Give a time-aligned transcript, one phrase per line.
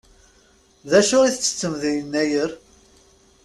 [0.89, 2.51] D acu i ttettem di Yennayer?